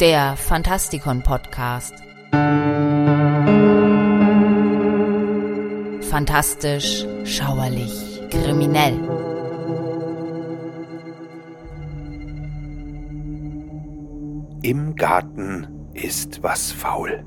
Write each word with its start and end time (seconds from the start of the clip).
Der 0.00 0.36
Fantastikon 0.36 1.22
Podcast. 1.22 1.94
Fantastisch, 6.10 7.06
schauerlich, 7.24 8.20
kriminell. 8.30 8.98
Im 14.60 14.94
Garten 14.96 15.66
ist 15.94 16.42
was 16.42 16.72
faul. 16.72 17.24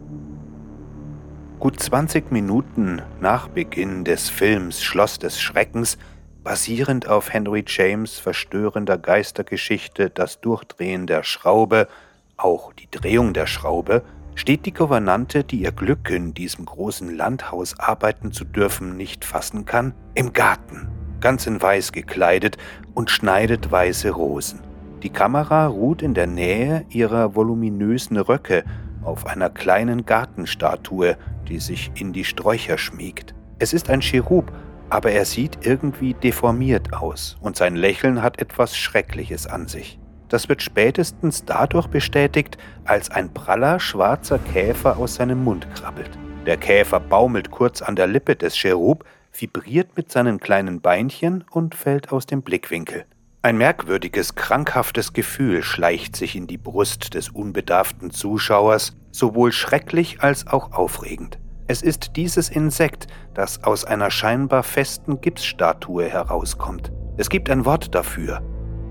Gut 1.59 1.79
20 1.79 2.31
Minuten 2.31 3.01
nach 3.19 3.47
Beginn 3.47 4.03
des 4.03 4.29
Films 4.29 4.83
Schloss 4.83 5.17
des 5.17 5.41
Schreckens 5.41 5.97
basierend 6.43 7.07
auf 7.07 7.33
Henry 7.33 7.63
James 7.67 8.19
verstörender 8.19 8.99
Geistergeschichte 8.99 10.11
Das 10.11 10.39
Durchdrehen 10.39 11.07
der 11.07 11.23
Schraube, 11.23 11.87
auch 12.39 12.73
die 12.73 12.89
Drehung 12.89 13.33
der 13.33 13.47
Schraube, 13.47 14.03
steht 14.35 14.65
die 14.65 14.73
Gouvernante, 14.73 15.43
die 15.43 15.61
ihr 15.61 15.71
Glück 15.71 16.09
in 16.09 16.33
diesem 16.33 16.65
großen 16.65 17.15
Landhaus 17.15 17.77
arbeiten 17.77 18.31
zu 18.31 18.45
dürfen 18.45 18.95
nicht 18.95 19.25
fassen 19.25 19.65
kann, 19.65 19.93
im 20.15 20.33
Garten, 20.33 20.87
ganz 21.19 21.45
in 21.45 21.61
weiß 21.61 21.91
gekleidet 21.91 22.57
und 22.93 23.09
schneidet 23.09 23.71
weiße 23.71 24.11
Rosen. 24.11 24.61
Die 25.03 25.09
Kamera 25.09 25.67
ruht 25.67 26.01
in 26.01 26.13
der 26.13 26.27
Nähe 26.27 26.85
ihrer 26.89 27.35
voluminösen 27.35 28.17
Röcke 28.17 28.63
auf 29.01 29.25
einer 29.25 29.49
kleinen 29.49 30.05
Gartenstatue, 30.05 31.17
die 31.47 31.59
sich 31.59 31.91
in 31.95 32.13
die 32.13 32.25
Sträucher 32.25 32.77
schmiegt. 32.77 33.33
Es 33.59 33.73
ist 33.73 33.89
ein 33.89 34.01
Cherub, 34.01 34.51
aber 34.89 35.11
er 35.11 35.25
sieht 35.25 35.65
irgendwie 35.65 36.13
deformiert 36.13 36.93
aus 36.93 37.37
und 37.41 37.55
sein 37.55 37.75
Lächeln 37.75 38.21
hat 38.21 38.41
etwas 38.41 38.77
Schreckliches 38.77 39.47
an 39.47 39.67
sich. 39.67 39.99
Das 40.29 40.47
wird 40.47 40.61
spätestens 40.61 41.43
dadurch 41.43 41.87
bestätigt, 41.87 42.57
als 42.85 43.09
ein 43.09 43.33
praller 43.33 43.79
schwarzer 43.79 44.39
Käfer 44.39 44.97
aus 44.97 45.15
seinem 45.15 45.43
Mund 45.43 45.67
krabbelt. 45.75 46.11
Der 46.45 46.57
Käfer 46.57 46.99
baumelt 46.99 47.51
kurz 47.51 47.81
an 47.81 47.95
der 47.95 48.07
Lippe 48.07 48.35
des 48.35 48.55
Cherub, 48.55 49.03
vibriert 49.33 49.97
mit 49.97 50.11
seinen 50.11 50.39
kleinen 50.39 50.81
Beinchen 50.81 51.43
und 51.51 51.75
fällt 51.75 52.11
aus 52.11 52.25
dem 52.25 52.41
Blickwinkel. 52.41 53.05
Ein 53.41 53.57
merkwürdiges, 53.57 54.35
krankhaftes 54.35 55.13
Gefühl 55.13 55.63
schleicht 55.63 56.15
sich 56.15 56.35
in 56.35 56.45
die 56.45 56.57
Brust 56.57 57.13
des 57.13 57.29
unbedarften 57.29 58.11
Zuschauers, 58.11 58.97
sowohl 59.11 59.51
schrecklich 59.51 60.21
als 60.21 60.47
auch 60.47 60.73
aufregend. 60.73 61.39
Es 61.67 61.81
ist 61.81 62.15
dieses 62.15 62.49
Insekt, 62.49 63.07
das 63.33 63.63
aus 63.63 63.85
einer 63.85 64.11
scheinbar 64.11 64.63
festen 64.63 65.21
Gipsstatue 65.21 66.09
herauskommt. 66.09 66.91
Es 67.17 67.29
gibt 67.29 67.49
ein 67.49 67.65
Wort 67.65 67.93
dafür. 67.95 68.41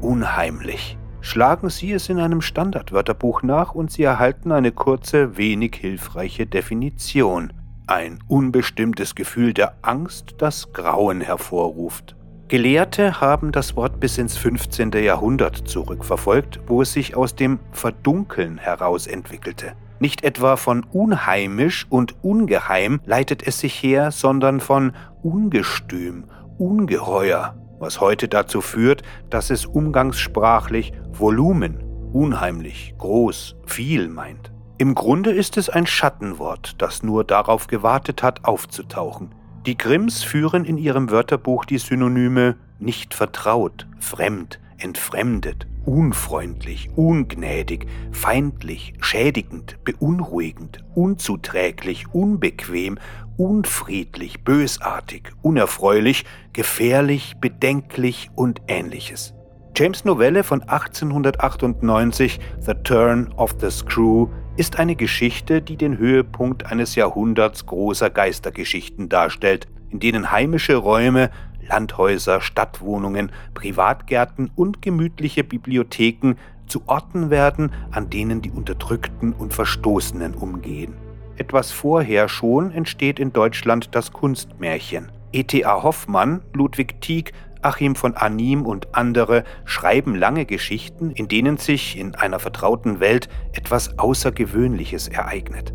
Unheimlich. 0.00 0.98
Schlagen 1.20 1.69
Sie 1.69 1.92
es 1.92 2.08
in 2.08 2.20
einem 2.20 2.41
Standardwörterbuch 2.41 3.42
nach 3.42 3.74
und 3.74 3.91
Sie 3.91 4.05
erhalten 4.05 4.52
eine 4.52 4.72
kurze, 4.72 5.36
wenig 5.36 5.74
hilfreiche 5.77 6.47
Definition. 6.47 7.52
Ein 7.86 8.20
unbestimmtes 8.28 9.14
Gefühl 9.14 9.52
der 9.52 9.74
Angst, 9.83 10.36
das 10.39 10.72
Grauen 10.72 11.20
hervorruft. 11.20 12.16
Gelehrte 12.48 13.20
haben 13.20 13.52
das 13.52 13.77
Wort 13.77 14.00
bis 14.00 14.16
ins 14.16 14.36
15. 14.36 14.92
Jahrhundert 14.92 15.69
zurückverfolgt, 15.69 16.61
wo 16.66 16.80
es 16.80 16.92
sich 16.92 17.14
aus 17.14 17.34
dem 17.34 17.58
Verdunkeln 17.72 18.56
heraus 18.56 19.06
entwickelte. 19.06 19.72
Nicht 20.00 20.24
etwa 20.24 20.56
von 20.56 20.84
unheimisch 20.84 21.86
und 21.91 22.14
ungeheim 22.22 23.00
leitet 23.05 23.46
es 23.46 23.58
sich 23.58 23.83
her, 23.83 24.12
sondern 24.12 24.61
von 24.61 24.92
ungestüm, 25.22 26.24
ungeheuer, 26.56 27.55
was 27.79 28.01
heute 28.01 28.29
dazu 28.29 28.61
führt, 28.61 29.03
dass 29.31 29.51
es 29.51 29.67
umgangssprachlich 29.67 30.93
Volumen, 31.12 31.83
unheimlich, 32.12 32.95
groß, 32.98 33.57
viel 33.67 34.09
meint. 34.09 34.53
Im 34.79 34.95
Grunde 34.95 35.31
ist 35.31 35.57
es 35.57 35.69
ein 35.69 35.87
Schattenwort, 35.87 36.81
das 36.81 37.03
nur 37.03 37.25
darauf 37.25 37.67
gewartet 37.67 38.23
hat, 38.23 38.45
aufzutauchen. 38.45 39.35
Die 39.67 39.77
Grimms 39.77 40.23
führen 40.23 40.64
in 40.64 40.79
ihrem 40.79 41.11
Wörterbuch 41.11 41.64
die 41.64 41.79
Synonyme 41.79 42.57
nicht 42.79 43.13
vertraut, 43.13 43.86
fremd, 43.98 44.61
entfremdet, 44.79 45.67
unfreundlich, 45.84 46.90
ungnädig, 46.96 47.86
feindlich, 48.12 48.94
schädigend, 49.00 49.78
beunruhigend, 49.84 50.84
unzuträglich, 50.94 52.12
unbequem, 52.12 52.98
unfriedlich, 53.36 54.44
bösartig, 54.44 55.33
unerfreulich, 55.42 56.24
gefährlich, 56.52 57.36
bedenklich 57.40 58.30
und 58.34 58.61
ähnliches. 58.68 59.34
James 59.77 60.05
Novelle 60.05 60.42
von 60.42 60.62
1898, 60.62 62.40
The 62.60 62.74
Turn 62.83 63.33
of 63.36 63.55
the 63.60 63.70
Screw, 63.70 64.28
ist 64.56 64.78
eine 64.80 64.96
Geschichte, 64.96 65.62
die 65.62 65.77
den 65.77 65.98
Höhepunkt 65.98 66.66
eines 66.66 66.96
Jahrhunderts 66.96 67.64
großer 67.64 68.10
Geistergeschichten 68.10 69.08
darstellt, 69.08 69.68
in 69.90 70.00
denen 70.00 70.33
heimische 70.33 70.74
Räume 70.74 71.30
Landhäuser, 71.68 72.40
Stadtwohnungen, 72.40 73.33
Privatgärten 73.55 74.51
und 74.55 74.83
gemütliche 74.83 75.45
Bibliotheken 75.45 76.34
zu 76.67 76.83
Orten 76.86 77.30
werden, 77.30 77.73
an 77.90 78.11
denen 78.11 78.42
die 78.42 78.51
Unterdrückten 78.51 79.33
und 79.33 79.55
Verstoßenen 79.55 80.34
umgehen. 80.34 80.95
Etwas 81.36 81.70
vorher 81.70 82.28
schon 82.28 82.73
entsteht 82.73 83.18
in 83.18 83.33
Deutschland 83.33 83.95
das 83.95 84.12
Kunstmärchen. 84.12 85.12
E.T.A. 85.33 85.83
Hoffmann, 85.83 86.42
Ludwig 86.52 87.01
Tieck, 87.01 87.33
Achim 87.62 87.95
von 87.96 88.14
Anim 88.14 88.67
und 88.67 88.95
andere 88.95 89.45
schreiben 89.64 90.14
lange 90.14 90.46
Geschichten, 90.46 91.11
in 91.11 91.28
denen 91.28 91.57
sich 91.57 91.98
in 91.98 92.14
einer 92.14 92.39
vertrauten 92.39 93.01
Welt 93.01 93.28
etwas 93.52 93.98
Außergewöhnliches 93.98 95.08
ereignet. 95.08 95.73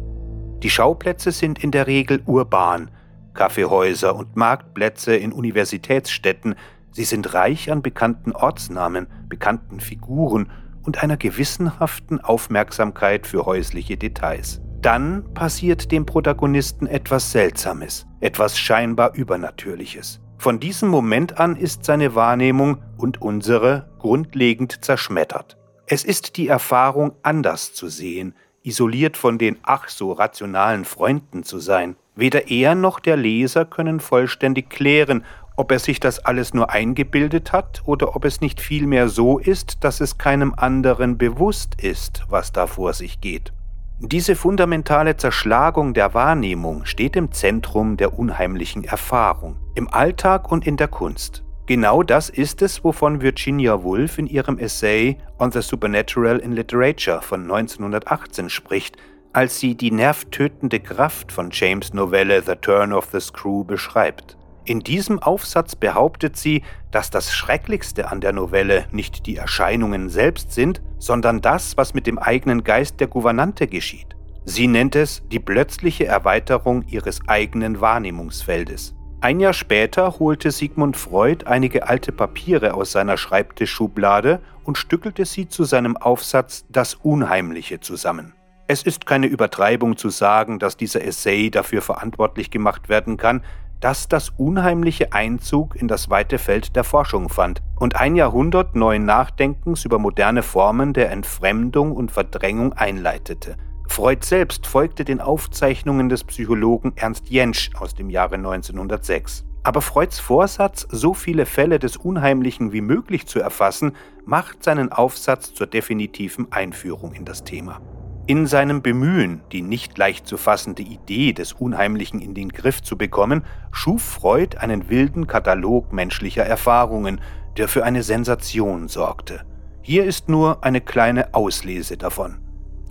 Die 0.63 0.69
Schauplätze 0.69 1.31
sind 1.31 1.61
in 1.61 1.71
der 1.71 1.87
Regel 1.87 2.21
urban, 2.25 2.89
Kaffeehäuser 3.33 4.15
und 4.15 4.35
Marktplätze 4.35 5.15
in 5.15 5.31
Universitätsstädten, 5.31 6.55
sie 6.91 7.03
sind 7.03 7.33
reich 7.33 7.71
an 7.71 7.81
bekannten 7.81 8.31
Ortsnamen, 8.31 9.07
bekannten 9.27 9.79
Figuren 9.79 10.51
und 10.83 11.01
einer 11.01 11.17
gewissenhaften 11.17 12.19
Aufmerksamkeit 12.19 13.25
für 13.25 13.45
häusliche 13.45 13.97
Details. 13.97 14.61
Dann 14.81 15.33
passiert 15.33 15.91
dem 15.91 16.05
Protagonisten 16.05 16.87
etwas 16.87 17.31
Seltsames, 17.31 18.05
etwas 18.19 18.59
scheinbar 18.59 19.15
Übernatürliches. 19.15 20.19
Von 20.37 20.59
diesem 20.59 20.89
Moment 20.89 21.39
an 21.39 21.55
ist 21.55 21.85
seine 21.85 22.15
Wahrnehmung 22.15 22.83
und 22.97 23.21
unsere 23.21 23.89
grundlegend 23.99 24.83
zerschmettert. 24.83 25.57
Es 25.87 26.03
ist 26.03 26.35
die 26.35 26.49
Erfahrung, 26.49 27.13
anders 27.23 27.73
zu 27.73 27.87
sehen, 27.87 28.35
isoliert 28.61 29.15
von 29.15 29.37
den 29.37 29.57
ach 29.63 29.87
so 29.87 30.11
rationalen 30.11 30.83
Freunden 30.83 31.43
zu 31.43 31.59
sein. 31.59 31.95
Weder 32.15 32.49
er 32.49 32.75
noch 32.75 32.99
der 32.99 33.17
Leser 33.17 33.65
können 33.65 33.99
vollständig 33.99 34.69
klären, 34.69 35.23
ob 35.55 35.71
er 35.71 35.79
sich 35.79 35.99
das 35.99 36.19
alles 36.19 36.53
nur 36.53 36.69
eingebildet 36.69 37.51
hat 37.51 37.81
oder 37.85 38.15
ob 38.15 38.25
es 38.25 38.41
nicht 38.41 38.61
vielmehr 38.61 39.09
so 39.09 39.39
ist, 39.39 39.83
dass 39.83 40.01
es 40.01 40.17
keinem 40.17 40.53
anderen 40.55 41.17
bewusst 41.17 41.81
ist, 41.81 42.23
was 42.29 42.51
da 42.51 42.67
vor 42.67 42.93
sich 42.93 43.21
geht. 43.21 43.53
Diese 43.99 44.35
fundamentale 44.35 45.15
Zerschlagung 45.15 45.93
der 45.93 46.13
Wahrnehmung 46.13 46.85
steht 46.85 47.15
im 47.15 47.31
Zentrum 47.31 47.97
der 47.97 48.17
unheimlichen 48.17 48.83
Erfahrung, 48.83 49.57
im 49.75 49.87
Alltag 49.87 50.51
und 50.51 50.67
in 50.67 50.77
der 50.77 50.87
Kunst. 50.89 51.43
Genau 51.65 52.03
das 52.03 52.29
ist 52.29 52.61
es, 52.61 52.83
wovon 52.83 53.21
Virginia 53.21 53.81
Woolf 53.83 54.17
in 54.17 54.27
ihrem 54.27 54.59
Essay 54.59 55.17
On 55.39 55.51
the 55.51 55.61
Supernatural 55.61 56.39
in 56.39 56.51
Literature 56.51 57.21
von 57.21 57.43
1918 57.43 58.49
spricht, 58.49 58.97
als 59.33 59.59
sie 59.59 59.75
die 59.75 59.91
nervtötende 59.91 60.79
Kraft 60.79 61.31
von 61.31 61.49
James 61.51 61.93
Novelle 61.93 62.41
The 62.43 62.55
Turn 62.55 62.93
of 62.93 63.09
the 63.11 63.19
Screw 63.19 63.63
beschreibt. 63.63 64.37
In 64.65 64.79
diesem 64.79 65.19
Aufsatz 65.19 65.75
behauptet 65.75 66.37
sie, 66.37 66.61
dass 66.91 67.09
das 67.09 67.33
Schrecklichste 67.33 68.09
an 68.09 68.21
der 68.21 68.31
Novelle 68.31 68.85
nicht 68.91 69.25
die 69.25 69.35
Erscheinungen 69.35 70.07
selbst 70.07 70.53
sind, 70.53 70.81
sondern 70.99 71.41
das, 71.41 71.75
was 71.75 71.93
mit 71.93 72.07
dem 72.07 72.17
eigenen 72.17 72.63
Geist 72.63 73.01
der 73.01 73.07
Gouvernante 73.07 73.67
geschieht. 73.67 74.15
Sie 74.45 74.67
nennt 74.67 74.95
es 74.95 75.21
die 75.31 75.39
plötzliche 75.39 76.05
Erweiterung 76.05 76.83
ihres 76.87 77.27
eigenen 77.27 77.81
Wahrnehmungsfeldes. 77.81 78.95
Ein 79.19 79.39
Jahr 79.39 79.53
später 79.53 80.19
holte 80.19 80.51
Sigmund 80.51 80.95
Freud 80.95 81.45
einige 81.45 81.87
alte 81.87 82.11
Papiere 82.11 82.73
aus 82.73 82.91
seiner 82.91 83.17
Schreibtischschublade 83.17 84.41
und 84.63 84.77
stückelte 84.77 85.25
sie 85.25 85.47
zu 85.47 85.63
seinem 85.63 85.97
Aufsatz 85.97 86.65
Das 86.69 86.95
Unheimliche 86.95 87.79
zusammen. 87.79 88.33
Es 88.65 88.81
ist 88.81 89.05
keine 89.05 89.27
Übertreibung 89.27 89.97
zu 89.97 90.09
sagen, 90.09 90.57
dass 90.57 90.77
dieser 90.77 91.03
Essay 91.03 91.49
dafür 91.49 91.81
verantwortlich 91.81 92.49
gemacht 92.49 92.87
werden 92.87 93.17
kann, 93.17 93.43
dass 93.81 94.07
das 94.07 94.29
unheimliche 94.29 95.11
Einzug 95.11 95.75
in 95.75 95.89
das 95.89 96.09
weite 96.09 96.37
Feld 96.37 96.77
der 96.77 96.85
Forschung 96.85 97.27
fand 97.27 97.61
und 97.75 97.97
ein 97.97 98.15
Jahrhundert 98.15 98.75
neuen 98.75 99.03
Nachdenkens 99.03 99.83
über 99.83 99.99
moderne 99.99 100.43
Formen 100.43 100.93
der 100.93 101.11
Entfremdung 101.11 101.91
und 101.91 102.09
Verdrängung 102.09 102.71
einleitete. 102.71 103.57
Freud 103.89 104.25
selbst 104.25 104.65
folgte 104.65 105.03
den 105.03 105.19
Aufzeichnungen 105.19 106.07
des 106.07 106.23
Psychologen 106.23 106.93
Ernst 106.95 107.27
Jentsch 107.27 107.71
aus 107.75 107.93
dem 107.93 108.09
Jahre 108.09 108.35
1906. 108.35 109.43
Aber 109.63 109.81
Freuds 109.81 110.19
Vorsatz, 110.19 110.87
so 110.89 111.13
viele 111.13 111.45
Fälle 111.45 111.79
des 111.79 111.97
Unheimlichen 111.97 112.71
wie 112.71 112.81
möglich 112.81 113.27
zu 113.27 113.39
erfassen, 113.39 113.97
macht 114.25 114.63
seinen 114.63 114.93
Aufsatz 114.93 115.53
zur 115.53 115.67
definitiven 115.67 116.49
Einführung 116.53 117.13
in 117.13 117.25
das 117.25 117.43
Thema. 117.43 117.81
In 118.25 118.47
seinem 118.47 118.81
Bemühen, 118.81 119.41
die 119.51 119.61
nicht 119.61 119.97
leicht 119.97 120.27
zu 120.27 120.37
fassende 120.37 120.81
Idee 120.81 121.33
des 121.33 121.51
Unheimlichen 121.51 122.21
in 122.21 122.33
den 122.33 122.47
Griff 122.47 122.81
zu 122.81 122.97
bekommen, 122.97 123.43
schuf 123.73 124.01
Freud 124.01 124.57
einen 124.57 124.87
wilden 124.89 125.27
Katalog 125.27 125.91
menschlicher 125.91 126.45
Erfahrungen, 126.45 127.19
der 127.57 127.67
für 127.67 127.83
eine 127.83 128.01
Sensation 128.01 128.87
sorgte. 128.87 129.41
Hier 129.81 130.05
ist 130.05 130.29
nur 130.29 130.63
eine 130.63 130.79
kleine 130.79 131.33
Auslese 131.33 131.97
davon. 131.97 132.37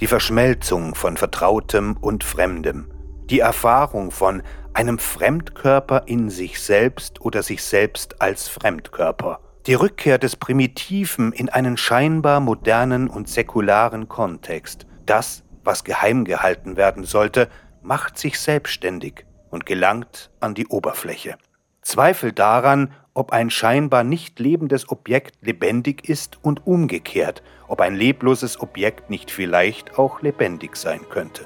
Die 0.01 0.07
Verschmelzung 0.07 0.95
von 0.95 1.17
Vertrautem 1.17 1.97
und 1.97 2.25
Fremdem, 2.25 2.91
die 3.31 3.41
Erfahrung 3.41 4.11
von 4.11 4.43
einem 4.75 4.99
Fremdkörper 4.99 6.03
in 6.05 6.29
sich 6.29 6.61
selbst 6.61 7.23
oder 7.23 7.43
sich 7.43 7.63
selbst 7.63 8.21
als 8.21 8.49
Fremdkörper, 8.49 9.41
die 9.67 9.75
Rückkehr 9.75 10.19
des 10.19 10.37
Primitiven 10.37 11.33
in 11.33 11.49
einen 11.49 11.79
scheinbar 11.79 12.41
modernen 12.41 13.09
und 13.09 13.31
säkularen 13.31 14.09
Kontext, 14.09 14.87
das, 15.07 15.45
was 15.65 15.85
geheim 15.85 16.25
gehalten 16.25 16.77
werden 16.77 17.05
sollte, 17.05 17.49
macht 17.83 18.19
sich 18.19 18.39
selbstständig 18.39 19.25
und 19.51 19.67
gelangt 19.67 20.31
an 20.41 20.55
die 20.55 20.67
Oberfläche. 20.67 21.37
Zweifel 21.83 22.33
daran, 22.33 22.93
ob 23.15 23.33
ein 23.33 23.51
scheinbar 23.51 24.05
nicht 24.05 24.39
lebendes 24.39 24.89
Objekt 24.89 25.37
lebendig 25.43 26.09
ist 26.09 26.39
und 26.43 26.67
umgekehrt, 26.67 27.43
ob 27.69 27.81
ein 27.81 27.95
lebloses 27.95 28.61
Objekt 28.61 29.11
nicht 29.11 29.31
vielleicht 29.31 29.99
auch 29.99 30.23
lebendig 30.23 30.77
sein 30.77 31.01
könnte. 31.11 31.45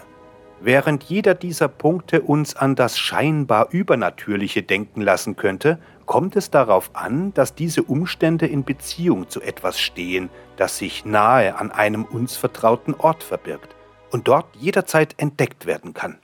Während 0.60 1.04
jeder 1.04 1.34
dieser 1.34 1.68
Punkte 1.68 2.22
uns 2.22 2.56
an 2.56 2.76
das 2.76 2.98
scheinbar 2.98 3.68
Übernatürliche 3.70 4.62
denken 4.62 5.00
lassen 5.00 5.36
könnte, 5.36 5.78
kommt 6.06 6.36
es 6.36 6.50
darauf 6.50 6.90
an, 6.94 7.34
dass 7.34 7.54
diese 7.54 7.82
Umstände 7.82 8.46
in 8.46 8.64
Beziehung 8.64 9.28
zu 9.28 9.42
etwas 9.42 9.78
stehen, 9.78 10.30
das 10.56 10.78
sich 10.78 11.04
nahe 11.04 11.58
an 11.58 11.70
einem 11.70 12.04
uns 12.04 12.36
vertrauten 12.36 12.94
Ort 12.94 13.22
verbirgt 13.22 13.74
und 14.10 14.28
dort 14.28 14.46
jederzeit 14.56 15.14
entdeckt 15.18 15.66
werden 15.66 15.92
kann. 15.92 16.18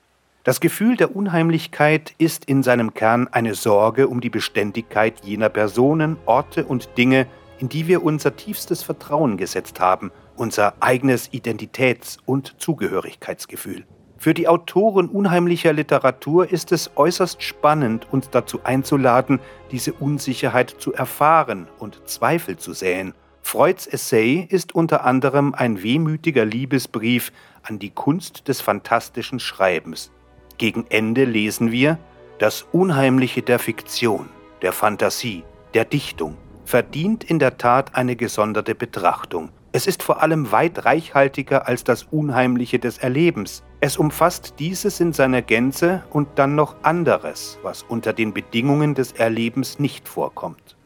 Das 0.44 0.60
Gefühl 0.60 0.96
der 0.96 1.14
Unheimlichkeit 1.14 2.14
ist 2.18 2.46
in 2.46 2.62
seinem 2.62 2.94
Kern 2.94 3.28
eine 3.28 3.54
Sorge 3.54 4.08
um 4.08 4.20
die 4.20 4.30
Beständigkeit 4.30 5.24
jener 5.24 5.48
Personen, 5.48 6.16
Orte 6.26 6.64
und 6.64 6.96
Dinge, 6.98 7.26
in 7.58 7.68
die 7.68 7.86
wir 7.86 8.02
unser 8.02 8.34
tiefstes 8.34 8.82
Vertrauen 8.82 9.36
gesetzt 9.36 9.78
haben, 9.78 10.10
unser 10.36 10.74
eigenes 10.80 11.32
Identitäts- 11.32 12.18
und 12.26 12.60
Zugehörigkeitsgefühl. 12.60 13.84
Für 14.22 14.34
die 14.34 14.46
Autoren 14.46 15.08
unheimlicher 15.08 15.72
Literatur 15.72 16.48
ist 16.48 16.70
es 16.70 16.92
äußerst 16.94 17.42
spannend, 17.42 18.06
uns 18.12 18.30
dazu 18.30 18.60
einzuladen, 18.62 19.40
diese 19.72 19.94
Unsicherheit 19.94 20.70
zu 20.70 20.92
erfahren 20.92 21.66
und 21.80 22.08
Zweifel 22.08 22.56
zu 22.56 22.72
säen. 22.72 23.14
Freuds 23.40 23.88
Essay 23.88 24.46
ist 24.48 24.76
unter 24.76 25.04
anderem 25.04 25.54
ein 25.54 25.82
wehmütiger 25.82 26.44
Liebesbrief 26.44 27.32
an 27.64 27.80
die 27.80 27.90
Kunst 27.90 28.46
des 28.46 28.60
fantastischen 28.60 29.40
Schreibens. 29.40 30.12
Gegen 30.56 30.86
Ende 30.88 31.24
lesen 31.24 31.72
wir, 31.72 31.98
das 32.38 32.62
Unheimliche 32.70 33.42
der 33.42 33.58
Fiktion, 33.58 34.28
der 34.62 34.70
Fantasie, 34.70 35.42
der 35.74 35.84
Dichtung 35.84 36.36
verdient 36.64 37.24
in 37.24 37.40
der 37.40 37.58
Tat 37.58 37.96
eine 37.96 38.14
gesonderte 38.14 38.76
Betrachtung. 38.76 39.50
Es 39.74 39.86
ist 39.86 40.02
vor 40.02 40.20
allem 40.20 40.52
weit 40.52 40.84
reichhaltiger 40.84 41.66
als 41.66 41.82
das 41.82 42.02
Unheimliche 42.02 42.78
des 42.78 42.98
Erlebens. 42.98 43.62
Es 43.80 43.96
umfasst 43.96 44.56
dieses 44.58 45.00
in 45.00 45.14
seiner 45.14 45.40
Gänze 45.40 46.04
und 46.10 46.28
dann 46.34 46.54
noch 46.54 46.76
anderes, 46.82 47.58
was 47.62 47.82
unter 47.82 48.12
den 48.12 48.34
Bedingungen 48.34 48.94
des 48.94 49.12
Erlebens 49.12 49.78
nicht 49.78 50.08
vorkommt. 50.08 50.76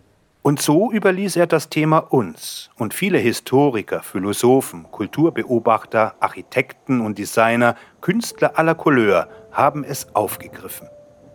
Und 0.43 0.63
so 0.63 0.93
überließ 0.93 1.35
er 1.35 1.49
das 1.49 1.69
Thema 1.69 1.99
uns 1.99 2.71
und 2.77 2.95
viele 2.95 3.19
Historiker, 3.19 4.05
Philosophen, 4.05 4.85
Kulturbeobachter, 4.93 6.15
Architekten 6.21 7.01
und 7.01 7.19
Designer, 7.19 7.75
Künstler 8.01 8.57
aller 8.57 8.77
Couleur 8.77 9.29
haben 9.51 9.83
es 9.83 10.15
aufgegriffen. 10.15 10.87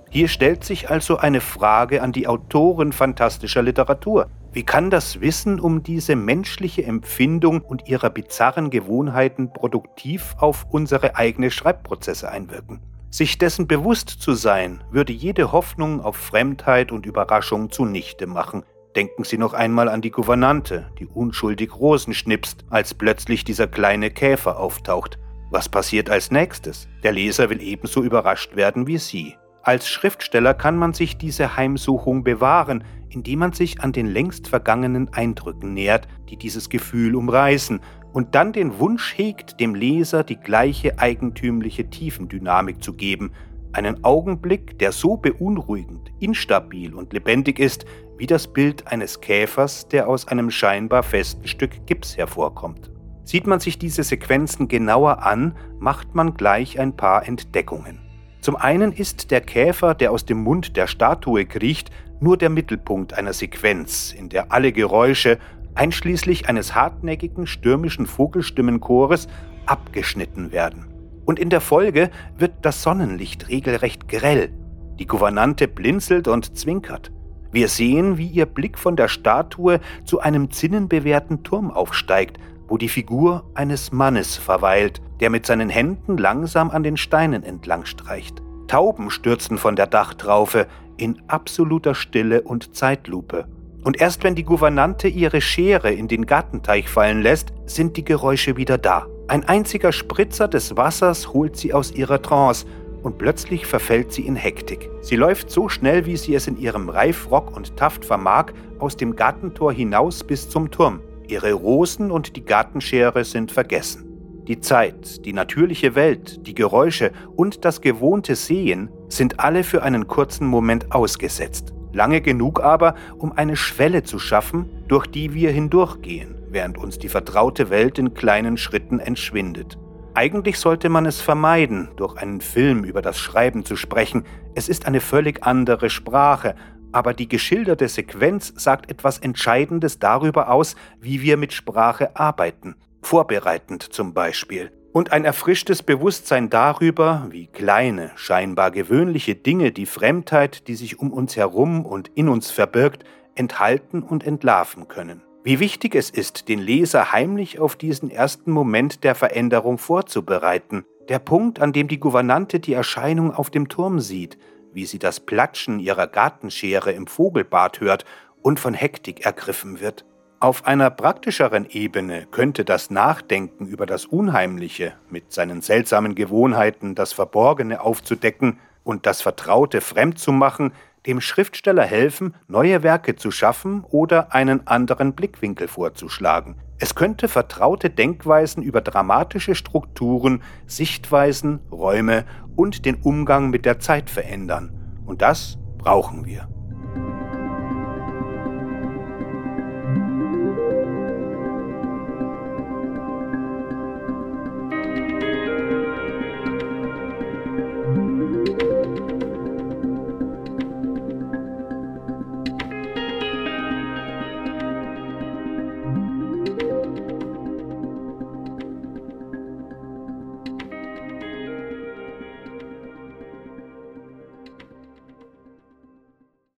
Hier 0.10 0.30
stellt 0.30 0.64
sich 0.64 0.90
also 0.90 1.18
eine 1.18 1.42
Frage 1.42 2.02
an 2.02 2.14
die 2.14 2.28
Autoren 2.28 2.94
fantastischer 2.94 3.62
Literatur. 3.62 4.30
Wie 4.54 4.64
kann 4.64 4.90
das 4.90 5.22
Wissen 5.22 5.62
um 5.62 5.82
diese 5.82 6.18
menschliche 6.18 6.84
Empfindung 6.84 7.62
und 7.62 7.88
ihrer 7.88 8.10
bizarren 8.10 8.70
Gewohnheiten 8.70 9.54
produktiv 9.54 10.36
auf 10.40 10.66
unsere 10.70 11.16
eigene 11.16 11.52
Schreibprozesse 11.52 12.30
einwirken? 12.30 12.82
Sich 13.10 13.38
dessen 13.38 13.68
bewusst 13.68 14.10
zu 14.10 14.34
sein, 14.34 14.84
würde 14.92 15.14
jede 15.14 15.54
Hoffnung 15.54 16.02
auf 16.02 16.18
Fremdheit 16.18 16.92
und 16.92 17.06
Überraschung 17.06 17.72
zunichte 17.72 18.28
machen. 18.28 18.64
Denken 18.98 19.24
Sie 19.24 19.38
noch 19.38 19.54
einmal 19.54 19.88
an 19.88 20.02
die 20.02 20.12
Gouvernante, 20.12 20.92
die 21.00 21.08
unschuldig 21.08 21.74
Rosen 21.74 22.14
schnipst, 22.14 22.66
als 22.70 22.94
plötzlich 22.94 23.46
dieser 23.46 23.68
kleine 23.68 24.12
Käfer 24.12 24.60
auftaucht. 24.60 25.18
Was 25.50 25.70
passiert 25.70 26.10
als 26.10 26.30
nächstes? 26.30 26.90
Der 27.04 27.14
Leser 27.14 27.50
will 27.50 27.62
ebenso 27.62 28.04
überrascht 28.04 28.58
werden 28.58 28.86
wie 28.86 28.98
Sie. 28.98 29.36
Als 29.64 29.88
Schriftsteller 29.88 30.56
kann 30.56 30.76
man 30.76 30.94
sich 30.94 31.18
diese 31.18 31.56
Heimsuchung 31.56 32.24
bewahren, 32.24 32.84
indem 33.10 33.40
man 33.40 33.54
sich 33.54 33.82
an 33.82 33.92
den 33.92 34.08
längst 34.08 34.48
vergangenen 34.48 35.14
Eindrücken 35.14 35.76
nähert, 35.76 36.08
die 36.30 36.38
dieses 36.38 36.70
Gefühl 36.70 37.16
umreißen, 37.16 37.80
und 38.12 38.34
dann 38.36 38.54
den 38.54 38.80
Wunsch 38.80 39.14
hegt, 39.16 39.60
dem 39.60 39.76
Leser 39.76 40.24
die 40.24 40.38
gleiche 40.38 40.98
eigentümliche 40.98 41.90
Tiefendynamik 41.90 42.84
zu 42.84 42.94
geben, 42.94 43.32
einen 43.72 44.04
Augenblick, 44.04 44.80
der 44.80 44.92
so 44.92 45.16
beunruhigend, 45.16 46.12
instabil 46.20 46.94
und 46.94 47.14
lebendig 47.14 47.60
ist, 47.60 47.86
wie 48.18 48.28
das 48.28 48.52
Bild 48.52 48.88
eines 48.88 49.22
Käfers, 49.22 49.88
der 49.88 50.10
aus 50.10 50.28
einem 50.28 50.52
scheinbar 50.52 51.04
festen 51.04 51.48
Stück 51.48 51.86
Gips 51.86 52.18
hervorkommt. 52.18 52.92
Sieht 53.24 53.48
man 53.48 53.60
sich 53.60 53.78
diese 53.78 54.04
Sequenzen 54.04 54.68
genauer 54.68 55.24
an, 55.24 55.56
macht 55.80 56.16
man 56.16 56.34
gleich 56.34 56.80
ein 56.80 56.98
paar 56.98 57.28
Entdeckungen. 57.28 58.11
Zum 58.42 58.56
einen 58.56 58.92
ist 58.92 59.30
der 59.30 59.42
Käfer, 59.42 59.94
der 59.94 60.12
aus 60.12 60.26
dem 60.26 60.40
Mund 60.42 60.76
der 60.76 60.88
Statue 60.88 61.46
kriecht, 61.46 61.92
nur 62.20 62.38
der 62.38 62.50
Mittelpunkt 62.50 63.14
einer 63.14 63.34
Sequenz, 63.34 64.12
in 64.18 64.30
der 64.30 64.52
alle 64.52 64.72
Geräusche, 64.72 65.38
einschließlich 65.76 66.50
eines 66.50 66.74
hartnäckigen 66.74 67.46
stürmischen 67.46 68.08
Vogelstimmenchores, 68.08 69.28
abgeschnitten 69.68 70.52
werden. 70.52 70.88
Und 71.24 71.38
in 71.38 71.52
der 71.52 71.62
Folge 71.62 72.10
wird 72.36 72.54
das 72.64 72.82
Sonnenlicht 72.82 73.48
regelrecht 73.48 74.08
grell. 74.08 74.52
Die 74.98 75.06
Gouvernante 75.06 75.68
blinzelt 75.68 76.28
und 76.28 76.58
zwinkert. 76.58 77.12
Wir 77.52 77.68
sehen, 77.68 78.18
wie 78.18 78.28
ihr 78.28 78.48
Blick 78.48 78.80
von 78.80 78.96
der 78.96 79.08
Statue 79.08 79.80
zu 80.04 80.20
einem 80.20 80.50
zinnenbewehrten 80.50 81.44
Turm 81.44 81.70
aufsteigt, 81.70 82.38
wo 82.72 82.78
die 82.78 82.88
Figur 82.88 83.44
eines 83.54 83.92
Mannes 83.92 84.38
verweilt, 84.38 85.02
der 85.20 85.30
mit 85.30 85.46
seinen 85.46 85.68
Händen 85.68 86.18
langsam 86.18 86.72
an 86.72 86.84
den 86.84 86.96
Steinen 86.96 87.44
entlang 87.44 87.84
streicht. 87.84 88.42
Tauben 88.70 89.10
stürzen 89.10 89.58
von 89.58 89.76
der 89.76 89.88
Dachtraufe 89.88 90.68
in 90.96 91.22
absoluter 91.28 91.94
Stille 91.96 92.44
und 92.44 92.74
Zeitlupe. 92.74 93.46
Und 93.84 94.00
erst 94.00 94.24
wenn 94.24 94.36
die 94.36 94.46
Gouvernante 94.46 95.10
ihre 95.10 95.42
Schere 95.42 95.92
in 95.92 96.08
den 96.08 96.26
Gartenteich 96.26 96.88
fallen 96.88 97.22
lässt, 97.22 97.52
sind 97.66 97.98
die 97.98 98.06
Geräusche 98.06 98.56
wieder 98.56 98.78
da. 98.78 99.06
Ein 99.28 99.44
einziger 99.44 99.92
Spritzer 99.92 100.48
des 100.48 100.78
Wassers 100.78 101.34
holt 101.34 101.58
sie 101.58 101.74
aus 101.74 101.92
ihrer 101.92 102.22
Trance 102.22 102.66
und 103.04 103.18
plötzlich 103.18 103.66
verfällt 103.66 104.14
sie 104.14 104.26
in 104.26 104.38
Hektik. 104.38 104.90
Sie 105.02 105.18
läuft 105.18 105.50
so 105.50 105.68
schnell, 105.68 106.06
wie 106.06 106.16
sie 106.16 106.36
es 106.36 106.48
in 106.48 106.58
ihrem 106.58 106.88
Reifrock 106.88 107.54
und 107.54 107.76
Taft 107.76 108.06
vermag, 108.06 108.54
aus 108.80 108.96
dem 108.96 109.18
Gartentor 109.18 109.74
hinaus 109.74 110.24
bis 110.24 110.48
zum 110.48 110.72
Turm. 110.72 111.02
Ihre 111.32 111.54
Rosen 111.54 112.12
und 112.12 112.36
die 112.36 112.44
Gartenschere 112.44 113.24
sind 113.24 113.54
vergessen. 113.54 114.44
Die 114.50 114.60
Zeit, 114.60 115.26
die 115.26 115.32
natürliche 115.32 115.96
Welt, 115.96 116.46
die 116.46 116.54
Geräusche 116.54 117.14
und 117.38 117.64
das 117.64 117.80
gewohnte 117.80 118.36
Sehen 118.36 118.90
sind 119.08 119.40
alle 119.40 119.64
für 119.64 119.82
einen 119.82 120.08
kurzen 120.08 120.46
Moment 120.46 120.92
ausgesetzt. 120.92 121.74
Lange 121.94 122.20
genug 122.20 122.62
aber, 122.62 122.96
um 123.18 123.32
eine 123.32 123.56
Schwelle 123.56 124.04
zu 124.04 124.20
schaffen, 124.20 124.70
durch 124.90 125.08
die 125.08 125.34
wir 125.34 125.52
hindurchgehen, 125.52 126.36
während 126.50 126.78
uns 126.78 127.00
die 127.00 127.08
vertraute 127.08 127.70
Welt 127.70 127.98
in 127.98 128.14
kleinen 128.14 128.58
Schritten 128.58 129.00
entschwindet. 129.00 129.78
Eigentlich 130.14 130.60
sollte 130.60 130.90
man 130.90 131.06
es 131.06 131.22
vermeiden, 131.22 131.88
durch 131.96 132.18
einen 132.18 132.42
Film 132.42 132.84
über 132.84 133.02
das 133.02 133.18
Schreiben 133.18 133.64
zu 133.64 133.78
sprechen. 133.78 134.26
Es 134.54 134.68
ist 134.68 134.86
eine 134.86 135.00
völlig 135.00 135.46
andere 135.46 135.90
Sprache, 135.90 136.56
aber 136.92 137.14
die 137.14 137.28
geschilderte 137.28 137.88
Sequenz 137.88 138.54
sagt 138.56 138.90
etwas 138.92 139.18
Entscheidendes 139.20 140.00
darüber 140.00 140.50
aus, 140.50 140.76
wie 141.00 141.22
wir 141.22 141.38
mit 141.38 141.54
Sprache 141.54 142.16
arbeiten, 142.16 142.76
vorbereitend 143.02 143.84
zum 143.84 144.14
Beispiel, 144.14 144.72
und 144.94 145.12
ein 145.12 145.24
erfrischtes 145.24 145.84
Bewusstsein 145.84 146.50
darüber, 146.50 147.28
wie 147.30 147.48
kleine, 147.48 148.12
scheinbar 148.16 148.72
gewöhnliche 148.72 149.36
Dinge 149.36 149.72
die 149.72 149.86
Fremdheit, 149.86 150.68
die 150.68 150.76
sich 150.76 151.00
um 151.00 151.12
uns 151.12 151.38
herum 151.38 151.86
und 151.86 152.10
in 152.10 152.28
uns 152.28 152.52
verbirgt, 152.52 153.04
enthalten 153.36 154.04
und 154.04 154.26
entlarven 154.26 154.88
können. 154.88 155.22
Wie 155.44 155.60
wichtig 155.60 155.96
es 155.96 156.10
ist, 156.10 156.50
den 156.50 156.60
Leser 156.60 157.14
heimlich 157.14 157.60
auf 157.60 157.76
diesen 157.76 158.12
ersten 158.12 158.52
Moment 158.52 159.04
der 159.04 159.16
Veränderung 159.16 159.78
vorzubereiten, 159.78 160.84
der 161.10 161.20
Punkt, 161.20 161.60
an 161.60 161.74
dem 161.74 161.88
die 161.88 162.00
Gouvernante 162.00 162.60
die 162.60 162.74
Erscheinung 162.74 163.34
auf 163.34 163.50
dem 163.50 163.68
Turm 163.68 164.00
sieht, 164.00 164.38
wie 164.74 164.86
sie 164.86 165.00
das 165.00 165.20
Platschen 165.20 165.80
ihrer 165.80 166.08
Gartenschere 166.08 166.92
im 166.92 167.08
Vogelbad 167.08 167.80
hört 167.80 168.06
und 168.42 168.60
von 168.60 168.74
Hektik 168.74 169.26
ergriffen 169.26 169.80
wird. 169.80 170.06
Auf 170.40 170.66
einer 170.66 170.90
praktischeren 170.90 171.68
Ebene 171.70 172.26
könnte 172.32 172.66
das 172.66 172.90
Nachdenken 172.90 173.68
über 173.68 173.86
das 173.86 174.06
Unheimliche 174.06 174.94
mit 175.10 175.32
seinen 175.32 175.62
seltsamen 175.62 176.16
Gewohnheiten, 176.16 176.96
das 176.96 177.14
Verborgene 177.14 177.82
aufzudecken 177.82 178.60
und 178.84 179.06
das 179.06 179.22
Vertraute 179.22 179.82
fremd 179.82 180.18
zu 180.18 180.32
machen, 180.32 180.74
dem 181.06 181.22
Schriftsteller 181.22 181.84
helfen, 181.84 182.36
neue 182.48 182.84
Werke 182.84 183.16
zu 183.16 183.32
schaffen 183.32 183.84
oder 183.90 184.34
einen 184.34 184.68
anderen 184.68 185.14
Blickwinkel 185.14 185.68
vorzuschlagen. 185.68 186.56
Es 186.80 186.96
könnte 186.96 187.28
vertraute 187.28 187.90
Denkweisen 187.90 188.64
über 188.64 188.82
dramatische 188.82 189.56
Strukturen, 189.56 190.42
Sichtweisen, 190.66 191.60
Räume 191.72 192.26
und 192.56 192.86
den 192.86 192.96
Umgang 192.96 193.50
mit 193.50 193.66
der 193.66 193.80
Zeit 193.80 194.10
verändern. 194.10 194.72
Und 195.06 195.22
das 195.22 195.58
brauchen 195.78 196.26
wir. 196.26 196.48